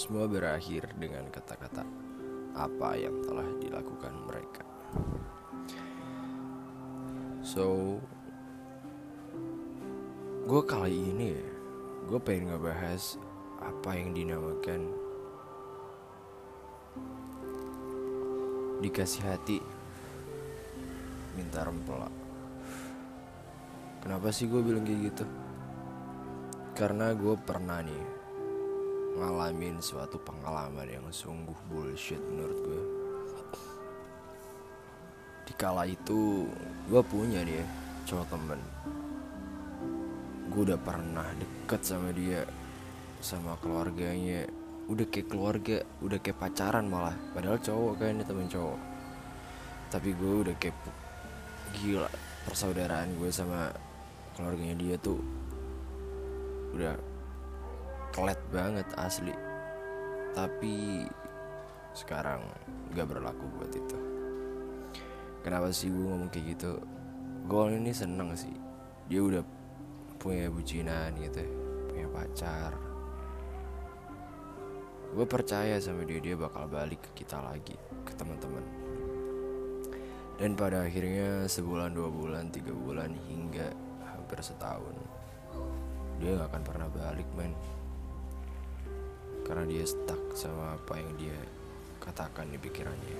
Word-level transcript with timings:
Semua 0.00 0.24
berakhir 0.24 0.96
dengan 0.96 1.28
kata-kata 1.28 1.84
apa 2.56 2.96
yang 2.96 3.20
telah 3.20 3.44
dilakukan 3.60 4.16
mereka. 4.24 4.64
So, 7.44 8.00
gue 10.48 10.62
kali 10.64 10.96
ini 10.96 11.36
ya, 11.36 11.48
gue 12.08 12.16
pengen 12.16 12.48
ngebahas 12.48 13.20
apa 13.60 13.92
yang 13.92 14.16
dinamakan 14.16 14.88
dikasih 18.80 19.20
hati 19.20 19.60
minta 21.36 21.60
rempela. 21.60 22.08
Kenapa 24.00 24.32
sih 24.32 24.48
gue 24.48 24.64
bilang 24.64 24.88
kayak 24.88 25.12
gitu? 25.12 25.28
Karena 26.72 27.12
gue 27.12 27.36
pernah 27.36 27.84
nih 27.84 28.19
ngalamin 29.18 29.82
suatu 29.82 30.20
pengalaman 30.22 30.86
yang 30.86 31.06
sungguh 31.10 31.56
bullshit 31.66 32.20
menurut 32.20 32.58
gue. 32.62 32.82
Di 35.50 35.52
kala 35.58 35.82
itu 35.88 36.46
gue 36.86 37.02
punya 37.02 37.42
ya, 37.42 37.66
cowok 38.06 38.26
temen. 38.30 38.60
Gue 40.50 40.62
udah 40.70 40.78
pernah 40.78 41.26
deket 41.34 41.82
sama 41.82 42.14
dia, 42.14 42.46
sama 43.18 43.58
keluarganya. 43.58 44.46
Udah 44.90 45.06
kayak 45.06 45.30
keluarga, 45.30 45.82
udah 46.02 46.18
kayak 46.22 46.38
pacaran 46.38 46.86
malah. 46.86 47.14
Padahal 47.34 47.58
cowok 47.58 47.92
kan 47.98 48.22
temen 48.22 48.46
cowok. 48.46 48.80
Tapi 49.90 50.10
gue 50.14 50.34
udah 50.46 50.54
kayak 50.58 50.78
gila 51.82 52.10
persaudaraan 52.46 53.14
gue 53.18 53.30
sama 53.30 53.70
keluarganya 54.34 54.74
dia 54.78 54.96
tuh 54.98 55.20
udah 56.74 56.94
kelet 58.10 58.40
banget 58.50 58.86
asli. 58.98 59.34
Tapi 60.34 61.06
sekarang 61.94 62.42
gak 62.94 63.06
berlaku 63.10 63.46
buat 63.58 63.72
itu. 63.74 63.98
Kenapa 65.40 65.72
sih 65.72 65.88
gue 65.88 66.04
ngomong 66.04 66.30
kayak 66.30 66.54
gitu? 66.54 66.78
Gue 67.48 67.74
ini 67.74 67.90
seneng 67.94 68.36
sih. 68.36 68.52
Dia 69.10 69.22
udah 69.22 69.42
punya 70.20 70.52
bucinan 70.52 71.16
gitu 71.16 71.40
punya 71.88 72.06
pacar. 72.12 72.72
Gue 75.10 75.26
percaya 75.26 75.80
sama 75.82 76.06
dia 76.06 76.22
dia 76.22 76.38
bakal 76.38 76.70
balik 76.70 77.02
ke 77.10 77.24
kita 77.24 77.42
lagi 77.42 77.74
ke 78.06 78.12
teman-teman. 78.14 78.62
Dan 80.38 80.56
pada 80.56 80.86
akhirnya 80.86 81.44
sebulan 81.50 81.92
dua 81.92 82.08
bulan 82.08 82.48
tiga 82.48 82.72
bulan 82.72 83.12
hingga 83.28 83.74
hampir 84.08 84.40
setahun 84.40 84.94
dia 86.20 86.36
gak 86.36 86.52
akan 86.52 86.62
pernah 86.62 86.88
balik 86.92 87.24
men 87.32 87.56
karena 89.50 89.66
dia 89.66 89.82
stuck 89.82 90.30
sama 90.38 90.78
apa 90.78 90.94
yang 90.94 91.10
dia 91.18 91.34
katakan 91.98 92.46
di 92.54 92.58
pikirannya. 92.62 93.18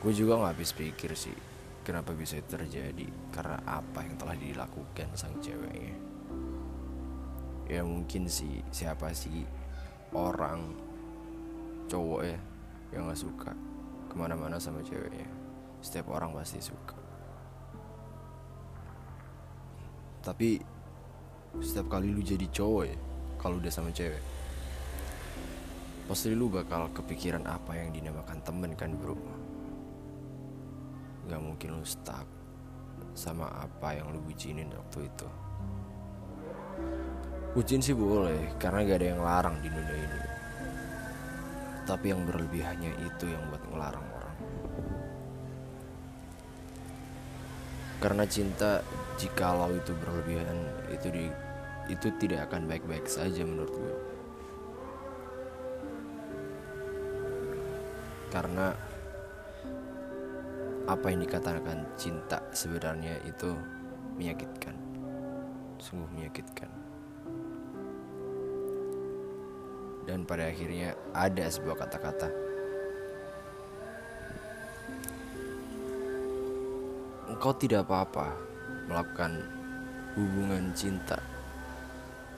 Gue 0.00 0.16
juga 0.16 0.40
gak 0.40 0.56
habis 0.56 0.72
pikir 0.72 1.12
sih 1.12 1.36
kenapa 1.84 2.16
bisa 2.16 2.40
terjadi 2.40 3.04
karena 3.28 3.60
apa 3.68 4.00
yang 4.00 4.16
telah 4.16 4.32
dilakukan 4.32 5.12
sang 5.12 5.36
ceweknya. 5.44 5.92
Ya 7.68 7.84
mungkin 7.84 8.32
sih 8.32 8.64
siapa 8.72 9.12
sih 9.12 9.44
orang 10.16 10.72
cowok 11.84 12.20
ya 12.24 12.40
yang 12.96 13.04
gak 13.04 13.20
suka 13.20 13.52
ke 14.08 14.14
mana-mana 14.16 14.56
sama 14.56 14.80
ceweknya. 14.80 15.28
Setiap 15.84 16.16
orang 16.16 16.32
pasti 16.32 16.64
suka. 16.64 16.96
Tapi 20.24 20.56
setiap 21.60 21.92
kali 21.92 22.08
lu 22.08 22.24
jadi 22.24 22.48
cowok 22.48 22.84
ya 22.88 22.96
kalau 23.36 23.60
udah 23.60 23.68
sama 23.68 23.92
cewek 23.92 24.43
pasti 26.04 26.36
lu 26.36 26.52
bakal 26.52 26.92
kepikiran 26.92 27.48
apa 27.48 27.80
yang 27.80 27.88
dinamakan 27.88 28.38
temen 28.44 28.76
kan 28.76 28.92
bro? 28.92 29.16
Gak 31.24 31.40
mungkin 31.40 31.80
lu 31.80 31.84
stuck 31.88 32.28
sama 33.16 33.48
apa 33.48 33.96
yang 33.96 34.12
lu 34.12 34.20
bucinin 34.20 34.68
waktu 34.68 35.08
itu. 35.08 35.28
Bucin 37.56 37.80
sih 37.80 37.96
boleh 37.96 38.52
karena 38.60 38.84
gak 38.84 38.98
ada 39.00 39.08
yang 39.16 39.22
larang 39.24 39.56
di 39.64 39.68
dunia 39.72 39.96
ini. 39.96 40.20
Tapi 41.88 42.06
yang 42.12 42.20
berlebihannya 42.28 42.92
itu 43.00 43.24
yang 43.24 43.40
buat 43.48 43.64
ngelarang 43.72 44.06
orang. 44.12 44.36
Karena 48.04 48.24
cinta 48.28 48.84
jikalau 49.16 49.72
itu 49.72 49.96
berlebihan 49.96 50.58
itu 50.92 51.08
di 51.08 51.24
itu 51.88 52.08
tidak 52.20 52.48
akan 52.52 52.68
baik-baik 52.68 53.04
saja 53.08 53.44
menurut 53.44 53.72
gue 53.72 53.96
karena 58.34 58.74
apa 60.90 61.06
yang 61.06 61.22
dikatakan 61.22 61.86
cinta 61.94 62.42
sebenarnya 62.50 63.22
itu 63.22 63.54
menyakitkan. 64.18 64.74
Sungguh 65.78 66.10
menyakitkan. 66.10 66.66
Dan 70.04 70.26
pada 70.26 70.50
akhirnya 70.50 70.98
ada 71.14 71.46
sebuah 71.46 71.86
kata-kata. 71.86 72.28
Engkau 77.30 77.54
tidak 77.54 77.86
apa-apa 77.86 78.34
melakukan 78.90 79.46
hubungan 80.18 80.74
cinta 80.74 81.16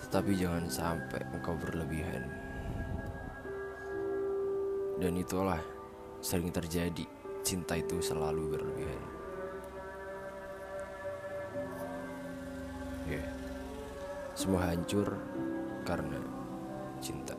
tetapi 0.06 0.38
jangan 0.38 0.70
sampai 0.70 1.18
engkau 1.34 1.58
berlebihan. 1.58 2.22
Dan 5.02 5.18
itulah 5.18 5.58
sering 6.26 6.50
terjadi. 6.50 7.06
Cinta 7.46 7.78
itu 7.78 8.02
selalu 8.02 8.58
berlebihan. 8.58 9.02
Yeah. 13.06 13.30
semua 14.34 14.66
hancur 14.66 15.06
karena 15.86 16.18
cinta 16.98 17.38